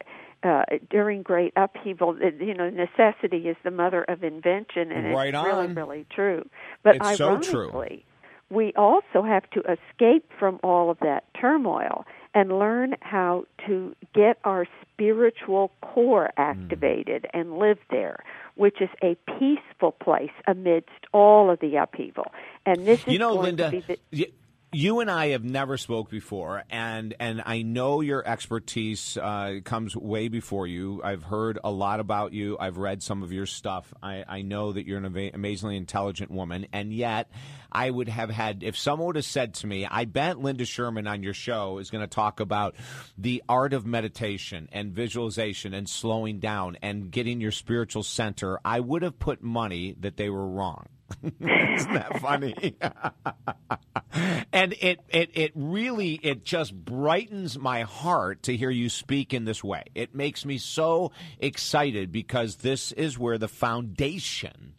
[0.44, 2.18] uh, during great upheaval.
[2.22, 5.76] uh, You know, necessity is the mother of invention, and Right it's really on.
[5.76, 6.48] really true.
[6.84, 7.70] But It's so true.
[7.70, 8.06] ironically,
[8.50, 14.38] we also have to escape from all of that turmoil and learn how to get
[14.46, 16.44] our spiritual core Mm.
[16.50, 18.24] activated and live there,
[18.56, 22.32] which is a peaceful place amidst all of the upheaval.
[22.66, 24.32] And this is you know, going Linda, to be the,
[24.74, 29.98] you and I have never spoke before, and and I know your expertise uh, comes
[29.98, 31.02] way before you.
[31.04, 32.58] I've heard a lot about you.
[32.58, 33.94] I've read some of your stuff.
[34.02, 37.30] I, I know that you're an ama- amazingly intelligent woman, and yet
[37.70, 41.10] I would have had if someone would have said to me, "I bet Linda Schurman
[41.10, 42.76] on your show is going to talk about
[43.18, 48.80] the art of meditation and visualization and slowing down and getting your spiritual center," I
[48.80, 50.88] would have put money that they were wrong.
[51.40, 52.76] Isn't that funny?
[54.54, 59.46] and it, it it really it just brightens my heart to hear you speak in
[59.46, 59.84] this way.
[59.96, 64.74] It makes me so excited because this is where the foundation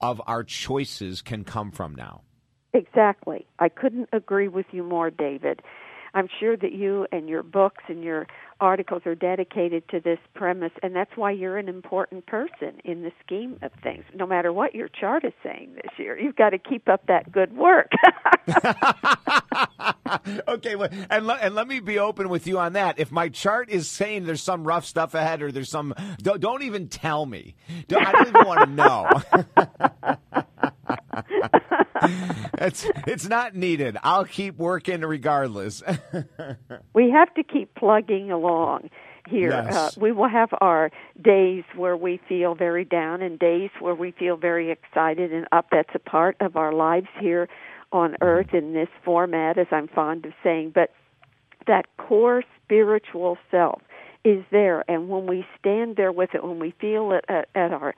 [0.00, 2.22] of our choices can come from now.
[2.72, 3.46] Exactly.
[3.58, 5.60] I couldn't agree with you more, David.
[6.14, 8.26] I'm sure that you and your books and your
[8.60, 13.12] articles are dedicated to this premise, and that's why you're an important person in the
[13.24, 14.04] scheme of things.
[14.14, 17.32] No matter what your chart is saying this year, you've got to keep up that
[17.32, 17.90] good work.
[20.48, 22.98] okay, well, and le- and let me be open with you on that.
[22.98, 26.62] If my chart is saying there's some rough stuff ahead, or there's some, don't, don't
[26.62, 27.54] even tell me.
[27.88, 29.08] Don't, I don't even want to know.
[32.54, 33.96] it's it's not needed.
[34.02, 35.82] I'll keep working regardless.
[36.94, 38.90] we have to keep plugging along
[39.28, 39.50] here.
[39.50, 39.74] Yes.
[39.74, 40.90] Uh, we will have our
[41.22, 45.66] days where we feel very down and days where we feel very excited and up.
[45.70, 47.48] That's a part of our lives here
[47.92, 50.72] on earth in this format, as I'm fond of saying.
[50.74, 50.92] But
[51.66, 53.82] that core spiritual self
[54.24, 57.72] is there, and when we stand there with it, when we feel it at, at
[57.72, 57.94] our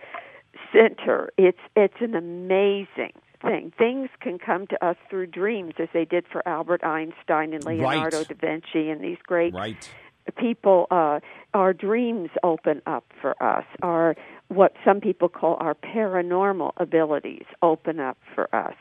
[0.73, 3.73] center, it's it's an amazing thing.
[3.77, 8.19] Things can come to us through dreams, as they did for Albert Einstein and Leonardo
[8.19, 8.29] Right.
[8.29, 9.91] da Vinci and these great right.
[10.39, 10.87] people.
[10.91, 11.21] Uh,
[11.53, 13.65] our dreams open up for us.
[13.83, 14.17] Our
[14.49, 18.77] what some people call our paranormal abilities open up for us.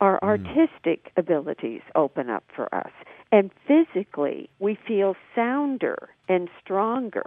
[0.00, 2.92] Our artistic abilities open up for us.
[3.32, 7.24] And physically, we feel sounder and stronger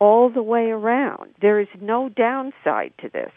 [0.00, 1.34] all the way around.
[1.40, 3.32] There is no downside to this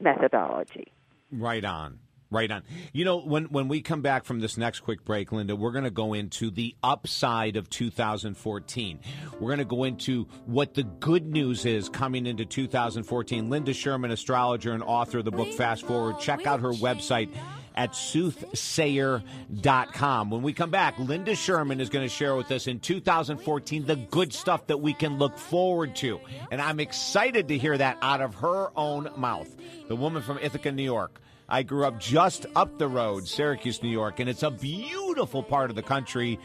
[0.00, 0.92] methodology.
[1.30, 1.98] Right on.
[2.28, 2.64] Right on.
[2.92, 5.84] You know, when when we come back from this next quick break, Linda, we're going
[5.84, 9.00] to go into the upside of 2014.
[9.34, 13.48] We're going to go into what the good news is coming into 2014.
[13.48, 16.18] Linda Schurman, astrologer and author of the book Fast Forward.
[16.18, 17.32] Check out her website
[17.76, 20.30] at soothsayer.com.
[20.30, 23.96] When we come back, Linda Schurman is going to share with us in 2014 the
[23.96, 26.18] good stuff that we can look forward to.
[26.50, 29.54] And I'm excited to hear that out of her own mouth.
[29.88, 31.20] The woman from Ithaca, New York.
[31.48, 35.70] I grew up just up the road, Syracuse, New York, and it's a beautiful part
[35.70, 36.40] of the country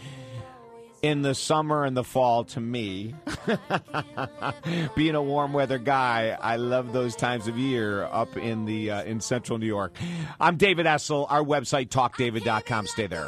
[1.01, 3.15] in the summer and the fall to me.
[4.95, 9.03] Being a warm weather guy, I love those times of year up in the uh,
[9.03, 9.93] in central New York.
[10.39, 11.25] I'm David Essel.
[11.29, 12.87] Our website talkdavid.com.
[12.87, 13.27] Stay there.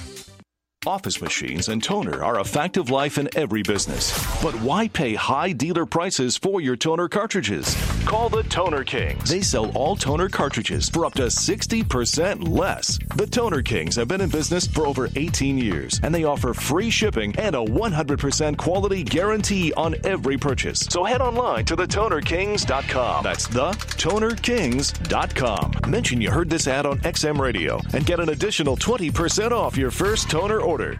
[0.87, 4.11] Office machines and toner are a fact of life in every business.
[4.41, 7.75] But why pay high dealer prices for your toner cartridges?
[8.05, 9.29] Call the Toner Kings.
[9.29, 12.97] They sell all toner cartridges for up to 60% less.
[13.15, 16.89] The Toner Kings have been in business for over 18 years and they offer free
[16.89, 20.79] shipping and a 100% quality guarantee on every purchase.
[20.89, 23.23] So head online to thetonerkings.com.
[23.23, 25.91] That's thetonerkings.com.
[25.91, 29.91] Mention you heard this ad on XM Radio and get an additional 20% off your
[29.91, 30.99] first toner order.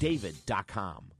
[0.00, 1.15] talkdavid.com.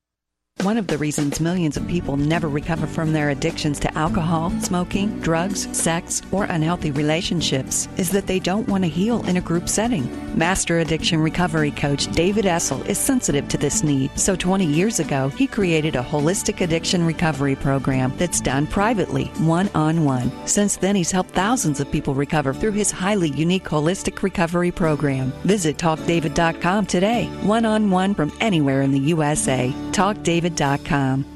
[0.62, 5.20] One of the reasons millions of people never recover from their addictions to alcohol, smoking,
[5.20, 9.68] drugs, sex, or unhealthy relationships is that they don't want to heal in a group
[9.68, 10.08] setting.
[10.36, 15.28] Master addiction recovery coach David Essel is sensitive to this need, so 20 years ago,
[15.28, 20.32] he created a holistic addiction recovery program that's done privately, one on one.
[20.46, 25.32] Since then, he's helped thousands of people recover through his highly unique holistic recovery program.
[25.44, 29.70] Visit talkdavid.com today, one on one from anywhere in the USA.
[30.50, 31.35] TalkDavid.com.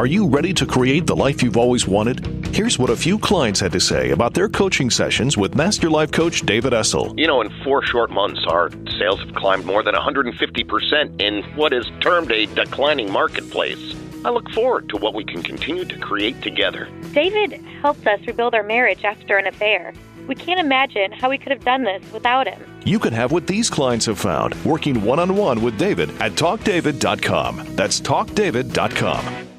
[0.00, 2.24] Are you ready to create the life you've always wanted?
[2.54, 6.10] Here's what a few clients had to say about their coaching sessions with Master Life
[6.10, 7.12] Coach David Essel.
[7.18, 11.74] You know, in four short months, our sales have climbed more than 150% in what
[11.74, 13.94] is termed a declining marketplace.
[14.24, 16.88] I look forward to what we can continue to create together.
[17.12, 19.92] David helped us rebuild our marriage after an affair.
[20.26, 22.58] We can't imagine how we could have done this without him.
[22.86, 26.32] You can have what these clients have found working one on one with David at
[26.32, 27.76] TalkDavid.com.
[27.76, 29.49] That's TalkDavid.com.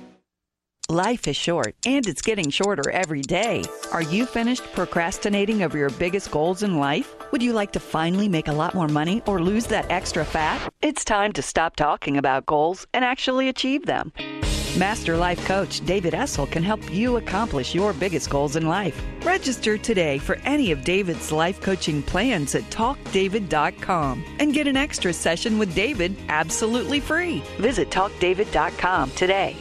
[0.91, 3.63] Life is short, and it's getting shorter every day.
[3.93, 7.07] Are you finished procrastinating over your biggest goals in life?
[7.31, 10.59] Would you like to finally make a lot more money or lose that extra fat?
[10.81, 14.11] It's time to stop talking about goals and actually achieve them.
[14.75, 19.01] Master Life Coach David Essel can help you accomplish your biggest goals in life.
[19.23, 25.13] Register today for any of David's life coaching plans at talkdavid.com and get an extra
[25.13, 27.41] session with David absolutely free.
[27.59, 29.55] Visit talkdavid.com today.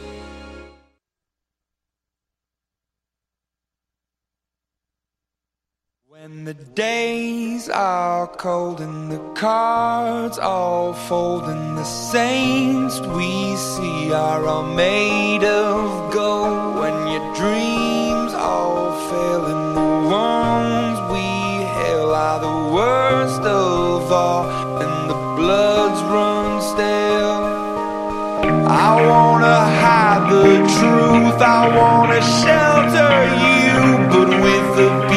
[6.21, 14.13] When the days are cold and the cards all fold and the saints we see
[14.13, 16.75] are all made of gold.
[16.79, 21.25] When your dreams all fail and the ones we
[21.77, 24.45] hail are the worst of all
[24.79, 27.41] and the bloods run stale
[28.69, 33.11] I wanna hide the truth I wanna shelter
[33.41, 35.11] you but with the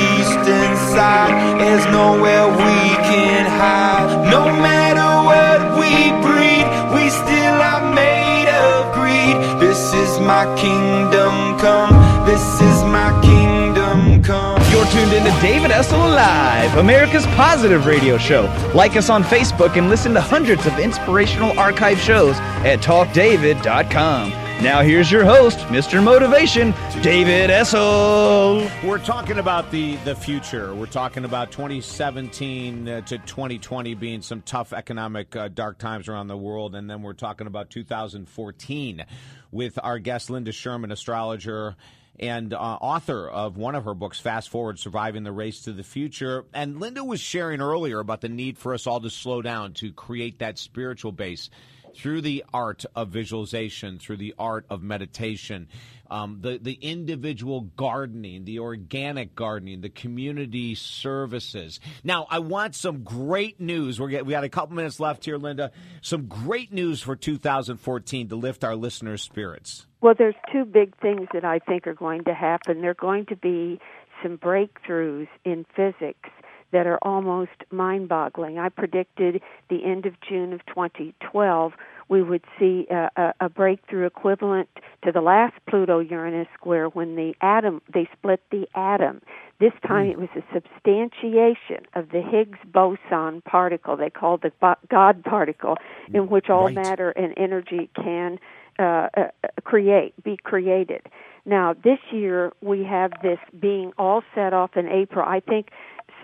[0.94, 2.78] inside there's nowhere we
[3.10, 5.90] can hide no matter what we
[6.22, 6.64] breed
[6.94, 11.90] we still are made of greed this is my kingdom come
[12.26, 18.52] this is my kingdom come you're tuned into David Essel Live, America's positive radio show.
[18.74, 24.43] Like us on Facebook and listen to hundreds of inspirational archive shows at talkdavid.com.
[24.64, 26.02] Now here's your host, Mr.
[26.02, 28.66] Motivation, David Essel.
[28.82, 30.74] We're talking about the, the future.
[30.74, 36.28] We're talking about 2017 uh, to 2020 being some tough economic uh, dark times around
[36.28, 36.74] the world.
[36.74, 39.04] And then we're talking about 2014
[39.52, 41.76] with our guest, Linda Schurman, astrologer
[42.18, 45.84] and uh, author of one of her books, Fast Forward Surviving the Race to the
[45.84, 46.46] Future.
[46.54, 49.92] And Linda was sharing earlier about the need for us all to slow down to
[49.92, 51.50] create that spiritual base
[51.94, 55.68] through the art of visualization, through the art of meditation,
[56.10, 61.80] um, the the individual gardening, the organic gardening, the community services.
[62.02, 63.98] Now, I want some great news.
[63.98, 65.72] We're get, we got a couple minutes left here, Linda.
[66.02, 69.86] Some great news for 2014 to lift our listeners' spirits.
[70.00, 72.82] Well, there's two big things that I think are going to happen.
[72.82, 73.80] There are going to be
[74.22, 76.30] some breakthroughs in physics
[76.74, 78.58] that are almost mind boggling.
[78.58, 81.72] I predicted the end of June of 2012
[82.08, 84.68] we would see a, a, a breakthrough equivalent
[85.04, 89.22] to the last Pluto Uranus square when the atom they split the atom.
[89.60, 94.52] This time it was a substantiation of the Higgs boson particle they called the
[94.90, 95.76] God particle
[96.12, 96.74] in which all Right.
[96.74, 98.38] matter and energy can
[98.78, 99.28] uh, uh,
[99.64, 101.02] create be created.
[101.46, 105.24] Now this year we have this being all set off in April.
[105.26, 105.70] I think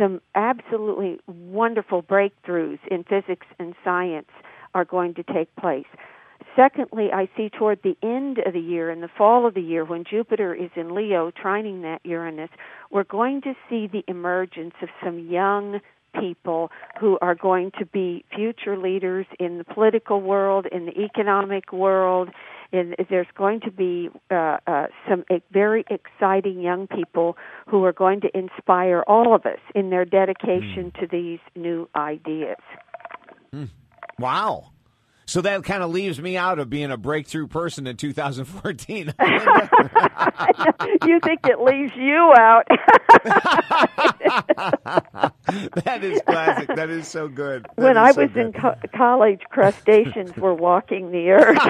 [0.00, 4.30] some absolutely wonderful breakthroughs in physics and science
[4.74, 5.86] are going to take place.
[6.56, 9.84] Secondly, I see toward the end of the year, in the fall of the year,
[9.84, 12.50] when Jupiter is in Leo trining that Uranus,
[12.90, 15.80] we're going to see the emergence of some young
[16.18, 21.72] people who are going to be future leaders in the political world, in the economic
[21.72, 22.30] world.
[22.72, 28.20] And there's going to be uh, uh, some very exciting young people who are going
[28.20, 32.58] to inspire all of us in their dedication to these new ideas.
[33.52, 33.68] Mm.
[34.18, 34.70] Wow.
[35.30, 39.06] So that kind of leaves me out of being a breakthrough person in 2014.
[41.06, 42.66] you think it leaves you out?
[45.84, 46.74] that is classic.
[46.74, 47.64] That is so good.
[47.76, 48.46] That when I so was good.
[48.46, 51.62] in co- college, crustaceans were walking the earth.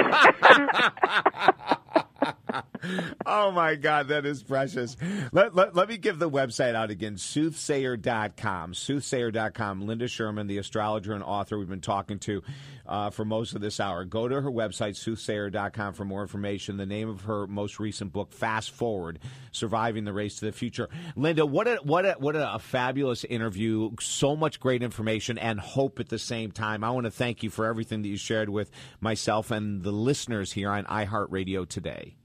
[3.26, 4.96] Oh my God, that is precious.
[5.32, 8.72] Let, let, let me give the website out again soothsayer.com.
[8.72, 9.86] Soothsayer.com.
[9.86, 12.42] Linda Schurman, the astrologer and author we've been talking to
[12.86, 14.04] uh, for most of this hour.
[14.04, 16.76] Go to her website, soothsayer.com, for more information.
[16.76, 19.20] The name of her most recent book, Fast Forward
[19.52, 20.88] Surviving the Race to the Future.
[21.16, 23.90] Linda, what a, what a, what a, fabulous interview.
[24.00, 26.84] So much great information and hope at the same time.
[26.84, 28.70] I want to thank you for everything that you shared with
[29.00, 32.16] myself and the listeners here on iHeartRadio today.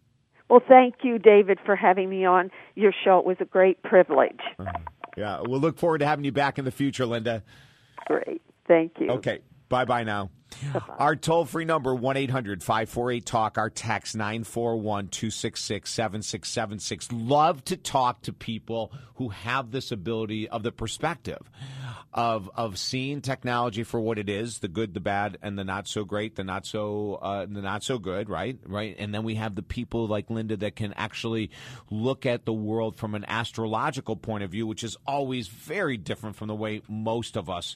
[0.49, 3.19] Well, thank you, David, for having me on your show.
[3.19, 4.41] It was a great privilege.
[4.59, 4.71] Uh-huh.
[5.17, 7.43] Yeah, we'll look forward to having you back in the future, Linda.
[8.05, 8.41] Great.
[8.67, 9.11] Thank you.
[9.11, 9.39] Okay.
[9.69, 10.29] Bye bye now.
[10.99, 13.58] Our toll free number, 1 800 548 Talk.
[13.58, 17.12] Our text, 941 266 7676.
[17.12, 21.49] Love to talk to people who have this ability of the perspective
[22.14, 25.88] of, of seeing technology for what it is the good, the bad, and the not
[25.88, 28.58] so great, the not so, uh, the not so good, right?
[28.66, 28.95] Right.
[28.97, 31.51] And then we have the people like Linda that can actually
[31.89, 36.36] look at the world from an astrological point of view, which is always very different
[36.36, 37.76] from the way most of us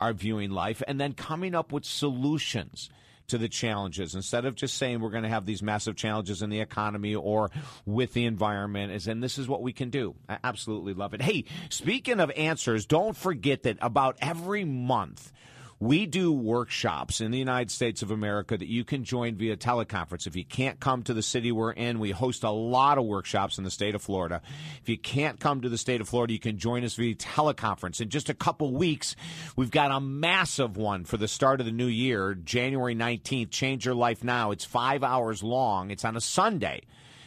[0.00, 2.90] are viewing life and then coming up with solutions
[3.28, 4.14] to the challenges.
[4.14, 7.50] Instead of just saying we're going to have these massive challenges in the economy or
[7.84, 10.14] with the environment is and this is what we can do.
[10.28, 11.22] I absolutely love it.
[11.22, 15.32] Hey speaking of answers don't forget that about every month
[15.78, 20.26] we do workshops in the United States of America that you can join via teleconference.
[20.26, 23.58] If you can't come to the city we're in, we host a lot of workshops
[23.58, 24.40] in the state of Florida.
[24.80, 28.00] If you can't come to the state of Florida, you can join us via teleconference.
[28.00, 29.16] In just a couple weeks,
[29.54, 33.50] we've got a massive one for the start of the new year, January 19th.
[33.50, 34.52] Change Your Life Now.
[34.52, 36.82] It's five hours long, it's on a Sunday.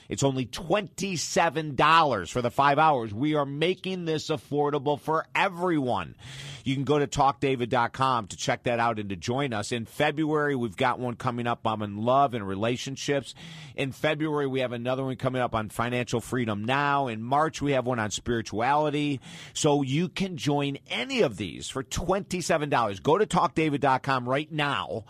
[0.10, 3.14] It's only $27 for the five hours.
[3.14, 6.16] We are making this affordable for everyone.
[6.64, 9.72] You can go to talkdavid.com to check that out and to join us.
[9.72, 13.36] In February, we've got one coming up on love and relationships.
[13.76, 17.08] In February, we have another one coming up on financial freedom now.
[17.08, 19.22] In March, we have one on spirituality.
[19.54, 23.04] So you can join any of these for $27.
[23.04, 25.06] Go to talkdavid.com right now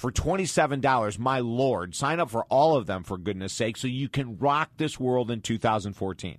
[0.00, 1.18] for $27.
[1.18, 4.70] My Lord, sign up for all of them for goodness sake so you can rock
[4.78, 6.38] this world in 2014.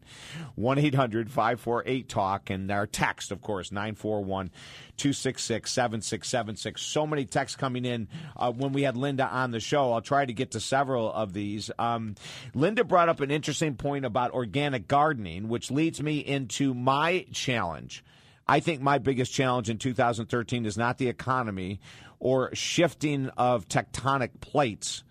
[0.55, 4.49] 1 800 548 TALK and our text, of course, 941
[4.97, 6.81] 266 7676.
[6.81, 9.93] So many texts coming in uh, when we had Linda on the show.
[9.93, 11.69] I'll try to get to several of these.
[11.77, 12.15] Um,
[12.55, 18.03] Linda brought up an interesting point about organic gardening, which leads me into my challenge.
[18.47, 21.79] I think my biggest challenge in 2013 is not the economy
[22.21, 25.03] or shifting of tectonic plates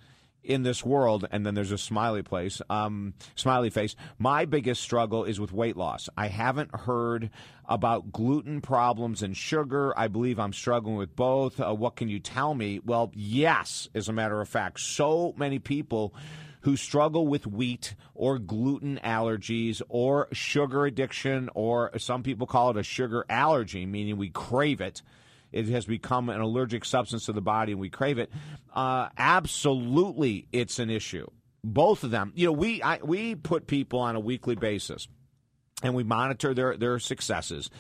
[0.45, 1.27] in this world.
[1.31, 3.97] And then there's a smiley place, um, smiley face.
[4.17, 6.09] My biggest struggle is with weight loss.
[6.17, 7.31] I haven't heard
[7.69, 9.93] about gluten problems and sugar.
[9.99, 11.61] I believe I'm struggling with both.
[11.61, 12.81] Uh, what can you tell me?
[12.83, 16.15] Well, yes, as a matter of fact, so many people
[16.61, 22.77] who struggle with wheat or gluten allergies or sugar addiction, or some people call it
[22.77, 25.03] a sugar allergy, meaning we crave it.
[25.53, 28.31] It has become an allergic substance to the body and we crave it.
[28.75, 31.27] Uh, absolutely, it's an issue.
[31.63, 32.33] Both of them.
[32.35, 35.09] You know, we I, we put people on a weekly basis
[35.83, 37.71] and we monitor their, their successes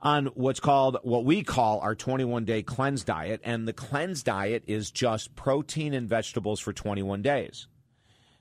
[0.00, 3.40] on what's called what we call our 21 day cleanse diet.
[3.44, 7.66] And the cleanse diet is just protein and vegetables for 21 days.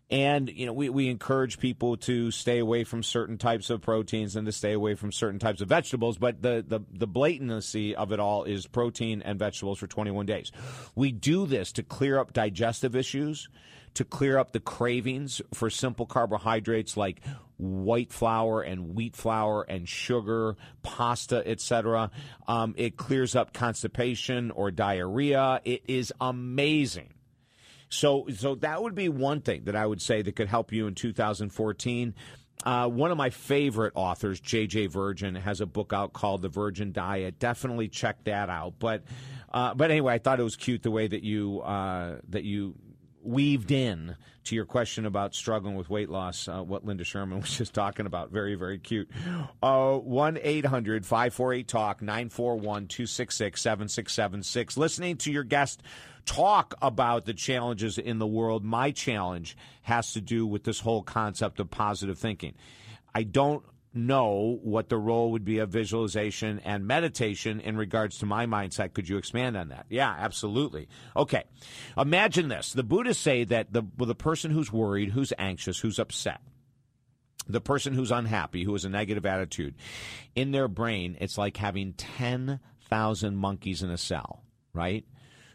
[0.09, 4.35] And you know, we, we encourage people to stay away from certain types of proteins
[4.35, 6.17] and to stay away from certain types of vegetables.
[6.17, 10.51] But the the, the blatancy of it all is protein and vegetables for 21 days.
[10.93, 13.49] We do this to clear up digestive issues,
[13.95, 17.21] to clear up the cravings for simple carbohydrates like
[17.57, 22.11] white flour and wheat flour and sugar, pasta, etc.
[22.47, 25.61] Um, it clears up constipation or diarrhea.
[25.65, 27.14] It is amazing.
[27.89, 30.87] So, so that would be one thing that I would say that could help you
[30.87, 32.13] in 2014.
[32.65, 34.87] Uh, one of my favorite authors, J.J.
[34.87, 37.37] Virgin, has a book out called The Virgin Diet.
[37.37, 38.75] Definitely check that out.
[38.79, 39.03] But,
[39.53, 42.75] uh, but anyway, I thought it was cute the way that you uh, that you
[43.25, 44.15] weaved in
[44.45, 48.05] to your question about struggling with weight loss, uh, what Linda Schurman was just talking
[48.05, 48.31] about.
[48.31, 49.09] Very, very cute.
[49.61, 54.77] Uh, 1 800 548 TALK 941 266 7676.
[54.77, 55.81] Listening to your guest
[56.25, 61.03] talk about the challenges in the world, my challenge has to do with this whole
[61.03, 62.53] concept of positive thinking.
[63.13, 63.63] I don't
[63.95, 68.93] know what the role would be of visualization and meditation in regards to my mindset.
[68.93, 69.85] Could you expand on that?
[69.89, 70.89] Yeah, absolutely.
[71.15, 71.43] Okay.
[71.97, 72.73] Imagine this.
[72.73, 76.41] The Buddhists say that the, the person who's worried, who's anxious, who's upset,
[77.47, 79.75] the person who's unhappy, who has a negative attitude,
[80.35, 84.43] in their brain, it's like having 10,000 monkeys in a cell,
[84.73, 85.05] right?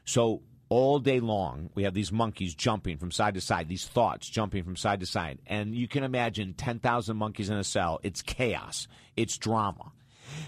[0.04, 4.30] So all day long, we have these monkeys jumping from side to side, these thoughts
[4.30, 5.40] jumping from side to side.
[5.46, 7.98] And you can imagine 10,000 monkeys in a cell.
[8.04, 9.92] It's chaos, it's drama.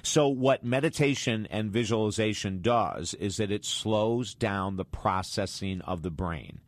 [0.05, 6.11] So, what meditation and visualization does is that it slows down the processing of the
[6.11, 6.61] brain.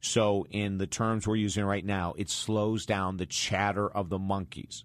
[0.00, 4.20] So, in the terms we're using right now, it slows down the chatter of the
[4.20, 4.84] monkeys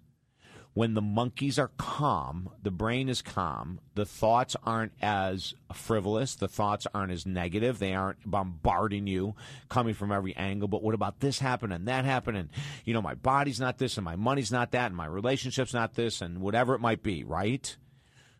[0.76, 6.48] when the monkeys are calm, the brain is calm, the thoughts aren't as frivolous, the
[6.48, 9.34] thoughts aren't as negative, they aren't bombarding you
[9.70, 10.68] coming from every angle.
[10.68, 12.36] But what about this happened and that happened?
[12.36, 12.50] And,
[12.84, 15.94] you know, my body's not this and my money's not that and my relationship's not
[15.94, 17.74] this and whatever it might be, right?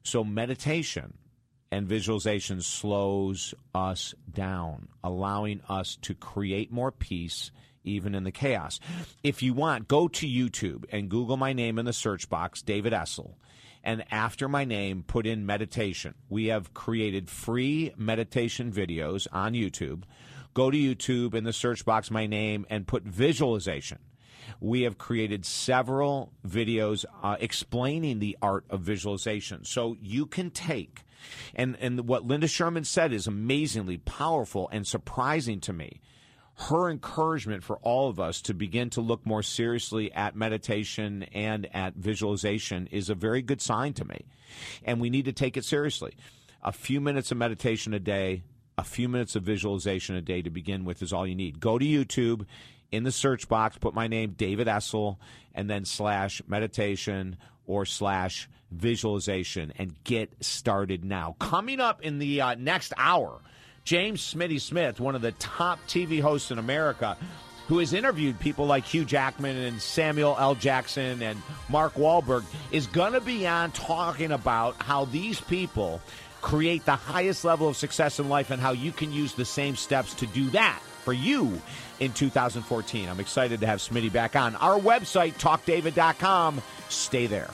[0.02, 1.14] So meditation
[1.72, 7.50] and visualization slows us down, allowing us to create more peace
[7.86, 8.80] even in the chaos.
[9.22, 12.92] If you want, go to YouTube and Google my name in the search box, David
[12.92, 13.34] Essel.
[13.82, 16.14] And after my name, put in meditation.
[16.28, 20.02] We have created free meditation videos on YouTube.
[20.54, 23.98] Go to YouTube in the search box, my name, and put visualization.
[24.60, 29.64] We have created several videos uh, explaining the art of visualization.
[29.64, 31.02] So you can take,
[31.54, 36.00] and, and what Linda Schurman said is amazingly powerful and surprising to me
[36.58, 41.68] her encouragement for all of us to begin to look more seriously at meditation and
[41.74, 44.24] at visualization is a very good sign to me.
[44.84, 46.16] And we need to take it seriously.
[46.62, 48.42] A few minutes of meditation a day,
[48.78, 51.60] a few minutes of visualization a day to begin with is all you need.
[51.60, 52.46] Go to YouTube
[52.90, 55.18] in the search box, put my name, David Essel,
[55.54, 57.36] and then slash meditation
[57.66, 61.36] or slash visualization and get started now.
[61.38, 63.42] Coming up in the uh, next hour,
[63.86, 67.16] James Smitty Smith, one of the top TV hosts in America,
[67.68, 70.56] who has interviewed people like Hugh Jackman and Samuel L.
[70.56, 76.00] Jackson and Mark Wahlberg, is going to be on talking about how these people
[76.42, 79.76] create the highest level of success in life and how you can use the same
[79.76, 81.60] steps to do that for you
[82.00, 83.08] in 2014.
[83.08, 84.56] I'm excited to have Smitty back on.
[84.56, 86.60] Our website, talkdavid.com.
[86.88, 87.50] Stay there.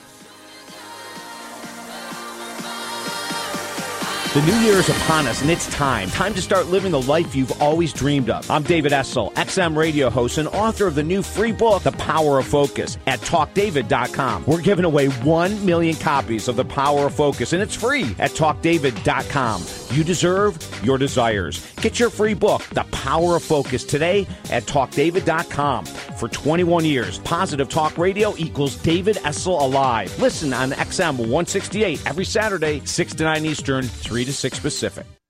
[4.33, 6.09] The new year is upon us, and it's time.
[6.09, 8.49] Time to start living the life you've always dreamed of.
[8.49, 12.39] I'm David Essel, XM radio host and author of the new free book, The Power
[12.39, 14.45] of Focus, at TalkDavid.com.
[14.47, 18.31] We're giving away 1 million copies of The Power of Focus, and it's free at
[18.31, 19.65] TalkDavid.com.
[19.95, 21.63] You deserve your desires.
[21.75, 25.85] Get your free book, The Power of Focus, today at TalkDavid.com.
[25.85, 30.17] For 21 years, Positive Talk Radio equals David Essel Alive.
[30.19, 33.83] Listen on XM 168 every Saturday, 6 to 9 Eastern,
[34.23, 35.22] 3 to 6 Pacific.